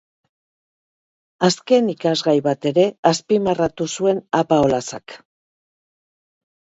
Azken 1.47 1.91
ikasgai 1.93 2.35
bat 2.49 2.67
ere 2.71 2.87
azpimarratu 3.11 3.89
zuen 3.99 4.23
Apaolazak. 4.41 5.17